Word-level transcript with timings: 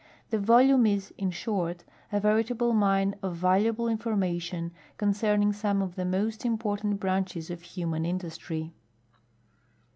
The 0.31 0.39
volume 0.39 0.87
is, 0.87 1.13
in 1.19 1.29
short, 1.29 1.83
a 2.11 2.19
veritable 2.19 2.73
mine 2.73 3.13
of 3.21 3.35
valuable 3.35 3.87
information 3.87 4.71
concerning 4.97 5.53
some 5.53 5.83
of 5.83 5.93
the 5.93 6.05
most 6.05 6.43
important 6.43 6.99
branches 6.99 7.51
of 7.51 7.61
human 7.61 8.03
industry. 8.03 8.71